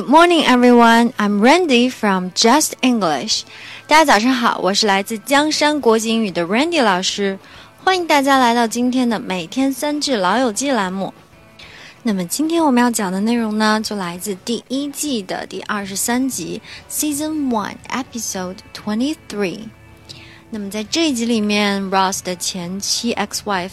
[0.00, 1.12] Good morning, everyone.
[1.18, 3.42] I'm Randy from Just English.
[3.86, 7.38] 大家早上好，我是来自江山国际英语的 Randy 老师，
[7.84, 11.12] 欢迎大家来到今天的每天三句老友记栏目。
[12.02, 19.64] 那么今天我们要讲的内容呢，就来自第一季的第二十三集，Season One, Episode Twenty Three。
[20.48, 23.72] 那么在这一集里面，Ross 的前妻 ex-wife。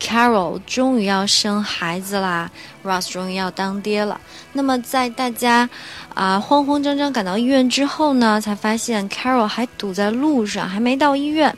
[0.00, 2.50] Carol 终于要生孩子啦
[2.84, 4.20] ，Ross 终于要当爹了。
[4.52, 5.68] 那么在大家
[6.14, 11.54] 啊慌慌张张赶到医院之后呢，才发现 Carol 还堵在路上，还没到医院。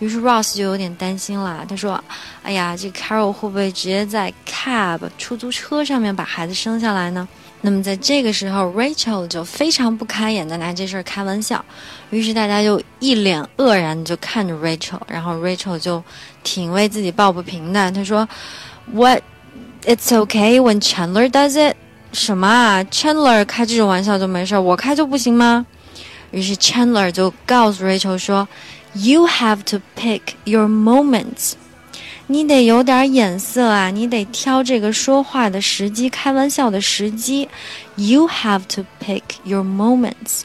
[0.00, 2.02] 于是 Ross 就有点担心啦，他说
[2.42, 7.26] ：“哎呀，这 Carol 会不会直接在 cab 出租车上面把孩子生下来呢？”
[7.66, 11.64] 那么在这个时候，Rachel 就非常不开眼的拿这事儿开玩笑，
[12.10, 16.04] 于是大家就一脸愕然就看着 Rachel，然后 Rachel 就
[16.42, 18.28] 挺为自己抱不平的，他说
[18.92, 19.22] ：“What?
[19.86, 21.74] It's okay when Chandler does it？
[22.12, 25.64] 什么啊？Chandler 开这种玩笑就没事，我开就不行吗？”
[26.32, 28.46] 于是 Chandler 就告诉 Rachel 说
[28.92, 31.52] ：“You have to pick your moments。”
[32.26, 33.90] 你得有点眼色啊！
[33.90, 37.46] 你得挑这个说话的时机、开玩笑的时机。
[37.96, 40.42] You have to pick your moments。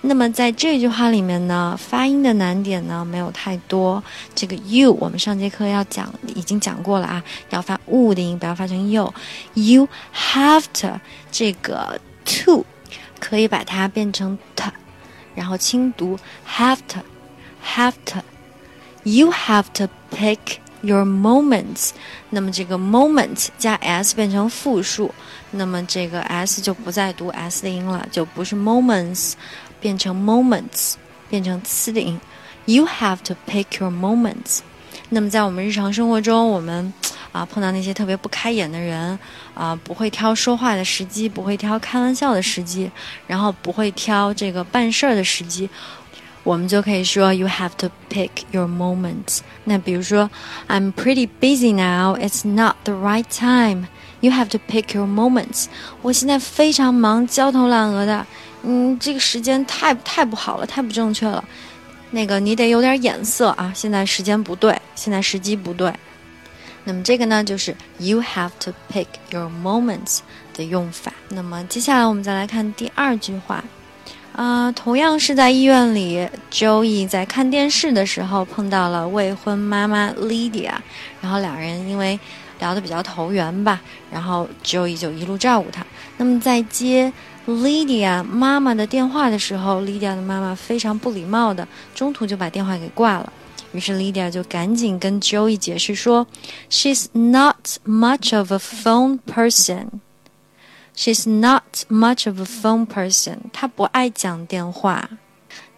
[0.00, 4.02] 那么在这句话里面呢，发音的难点呢没有太多。
[4.32, 9.12] 这个 you 我们上节课要讲，已经讲过了啊，要发 u 的音，不要发成 you。
[9.54, 11.00] You have to
[11.32, 12.64] 这个 to
[13.18, 14.70] 可以把它变成 t，
[15.34, 16.16] 然后轻读
[16.48, 18.20] have to，have to。
[19.02, 20.58] You have to pick。
[20.80, 21.90] Your moments，
[22.30, 25.12] 那么这个 moment 加 s 变成复数，
[25.50, 29.32] 那么这个 s 就不再读 s 的音了，就不是 moments，
[29.80, 30.94] 变成 moments，
[31.28, 32.20] 变成 c 的音。
[32.66, 34.60] You have to pick your moments。
[35.08, 36.92] 那么在我们日常生活中，我们
[37.32, 39.18] 啊碰到那些特别不开眼的人
[39.54, 42.88] 啊，不会挑说话的时机，不会挑开玩笑的时机，
[43.26, 45.68] 然后不会挑这个办事儿的时机。
[46.48, 49.40] 我们就可以说 you have to pick your moments。
[49.64, 50.30] 那比如说
[50.66, 52.16] ，I'm pretty busy now.
[52.16, 53.86] It's not the right time.
[54.20, 55.66] You have to pick your moments。
[56.00, 58.26] 我现在非常忙，焦头烂额的。
[58.62, 61.44] 嗯，这个时间太太不好了，太不正确了。
[62.12, 63.70] 那个你得有点眼色啊！
[63.74, 65.92] 现在时间不对，现在时机不对。
[66.84, 70.20] 那么这个呢，就是 you have to pick your moments
[70.54, 71.12] 的用法。
[71.28, 73.62] 那么接下来我们再来看第二句话。
[74.38, 80.74] 啊，同样是在医院里，Joey 在看电视的时候碰到了未婚妈妈 Lydia，
[81.20, 82.16] 然后两人因为
[82.60, 83.80] 聊得比较投缘吧，
[84.12, 85.84] 然后 Joey 就一路照顾她。
[86.18, 87.12] 那么在接
[87.48, 93.32] Lydia 妈妈的电话的时候，Lydia 的妈妈非常不礼貌的中途就把电话给挂了。
[93.72, 96.24] 于是 Lydia 就赶紧跟 Joey 解释说
[96.70, 99.88] ：“She's not much of a phone person。”
[100.98, 103.38] She's not much of a phone person.
[103.52, 105.08] 她不爱讲电话。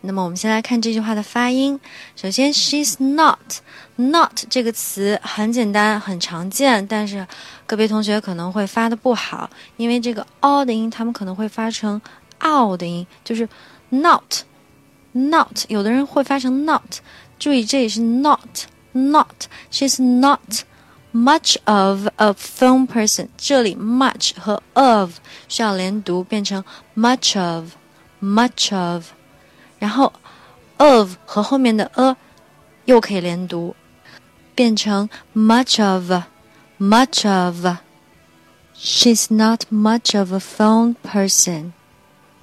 [0.00, 1.78] 那么我们先来看这句话的发音。
[2.16, 7.26] 首先，she's not，not 这个词很简单，很常见，但是
[7.66, 12.00] 个别同学可能会发的不好，因为这个 o 的音，他们可能会发成
[12.40, 13.46] ou 的音，就是
[13.90, 17.00] not，not，有的人会发成 not。
[17.38, 20.64] 注意，这里是 not，not，she's not。
[21.12, 25.14] Much of a phone person，这里 much 和 of
[25.48, 26.62] 需要连读，变成
[26.94, 29.06] much of，much of，
[29.80, 30.12] 然后
[30.76, 32.16] of 和后面的 a
[32.84, 33.74] 又可以连读，
[34.54, 37.66] 变成 much of，much of。
[38.76, 41.72] She's not much of a phone person。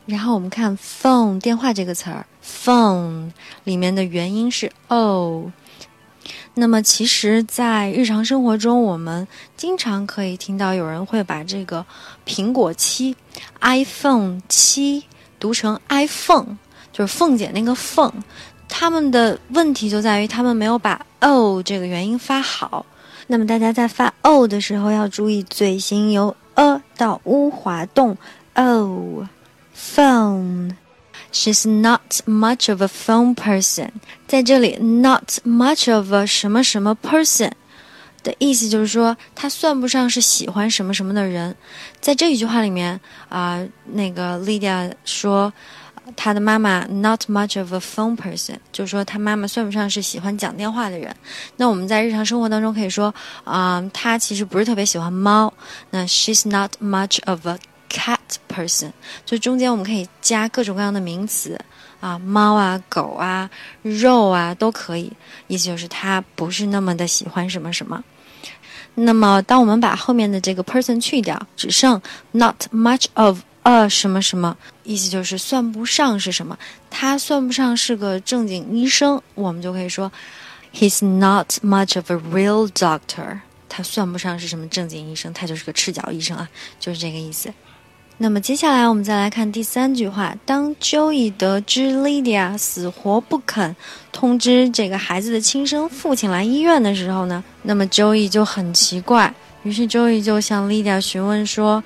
[0.05, 3.31] 然后我们看 phone 电话这个词儿，phone
[3.63, 5.51] 里面的元音是 o。
[6.59, 11.85] 那么，其实，在日常生活中，我们经常可以听到有人会把这个
[12.25, 13.15] 苹果七
[13.61, 15.03] （iPhone 七）
[15.39, 16.57] 读成 iPhone，
[16.91, 18.11] 就是凤姐那个凤。
[18.67, 22.83] 他们的问题就在于他们没有把 o 这个元音发好。
[23.27, 28.17] 那么，大家在发 o 的时候要注意嘴型由 a 到 u 滑动
[28.55, 29.27] o
[29.75, 30.71] phone。
[31.31, 33.89] she's not much of a phone person.
[34.27, 37.51] 在这里 not much of a 什么什么 person
[38.23, 41.55] 的意思就是说她算不上是喜欢什么什么的人。
[42.01, 42.99] 在这一句话里面
[43.29, 45.51] 啊那个 lydia 说
[46.15, 51.15] 她的妈妈 not much of a phone person 就是说她妈妈算不上是喜欢讲电话的人。
[51.57, 53.13] 那我们在日常生活当中可以说
[53.43, 55.53] 啊她其实不是特别喜欢猫。
[55.91, 57.57] 那 she's not much of a
[58.49, 58.91] person，
[59.25, 61.59] 就中间我们可以加各种各样的名词
[61.99, 63.49] 啊，猫啊、狗啊、
[63.81, 65.11] 肉啊都可以，
[65.47, 68.03] 意思就是他不是那么的喜欢什么什么。
[68.95, 72.01] 那么，当我们把后面的这个 person 去掉，只剩
[72.31, 76.57] not much of a 什么什么，意思就是算不上是什么，
[76.89, 80.11] 他算不上是个正经医生，我们就可以说
[80.73, 83.41] ，He's not much of a real doctor。
[83.69, 86.49] 他算不上是什么正经医生，他就是个赤脚医生啊，
[86.79, 87.53] 就是这个意思。
[88.19, 93.75] 那么接下来我们再来看第三句话：当 Joey 得知 Lydia 死活不肯
[94.11, 99.31] 通知这个孩子的亲生父亲来医院的时候呢，那么 Joey 就很奇怪，
[99.61, 101.83] 于是 Joey 就向 Lydia 询问说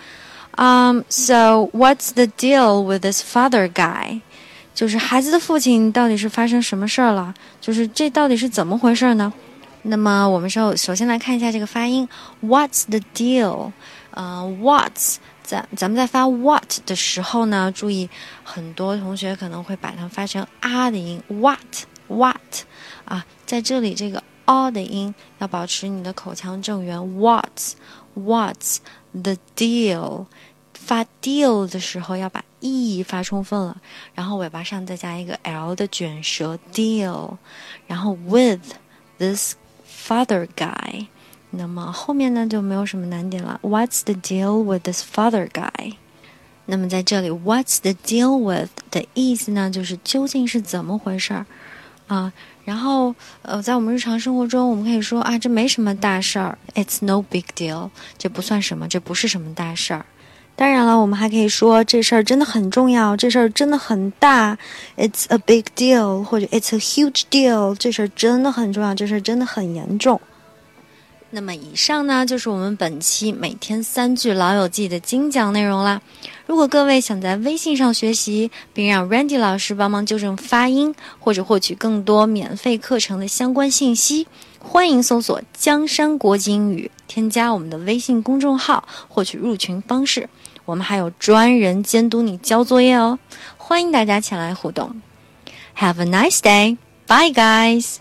[0.56, 4.22] ：“Um, so what's the deal with this father guy？”
[4.74, 7.34] 就是孩子的父亲到底是发生什么事儿了？
[7.60, 9.34] 就是这到底是怎么回事呢？
[9.82, 12.08] 那么我们首首先来看一下这个发音
[12.42, 13.74] ：What's the deal？
[14.12, 15.16] 呃，What's
[15.52, 18.10] 在咱们在发 what 的时候呢，注意
[18.42, 21.60] 很多同学可能会把它发成啊的音，what
[22.08, 22.64] what
[23.04, 27.74] 啊，在这里这个 a 的音要保持你的口腔正圆，what's
[28.16, 28.78] what's
[29.12, 30.28] the deal？
[30.74, 33.76] 发 deal 的时候要把 e 发充分了，
[34.16, 37.36] 然后尾巴上再加一个 l 的卷舌 deal，
[37.88, 38.76] 然后 with
[39.18, 39.56] this
[39.86, 41.08] father guy。
[41.52, 43.60] 那么后面呢就没有什么难点了。
[43.62, 45.94] What's the deal with this father guy？
[46.66, 51.46] 那么在这里，What's the deal with 的意思呢，就是究竟是怎么回事儿
[52.08, 52.32] 啊？
[52.64, 60.06] 然后呃，在我们日常生活中，我们可以说啊，这没什么大事儿，It's no big deal，这不算什么，这不是什么大事儿。
[60.56, 64.58] 当然了，我们还可以说这事儿真的很重要，这事儿真的很大
[64.96, 70.22] ，It's a big deal，或者 It's a huge deal，这事儿真的很重要，这事儿真的很严重。
[71.34, 76.02] 那么以上呢，就是我们本期每天三句老友记的精讲内容啦。
[76.46, 84.28] 如果各位想在微信上学习，并让 Randy 老师帮忙纠正发音，或者获取更多免费课程的相关信息，
[84.60, 90.28] 欢迎搜索“江山国际英语”，添加我们的微信公众号，获取入群方式。
[90.66, 93.18] 我们还有专人监督你交作业哦，
[93.56, 95.02] 欢迎大家前来互动。
[95.78, 96.76] Have a nice day,
[97.08, 98.01] bye guys.